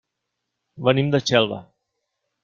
[0.87, 1.59] Venim de Xelva.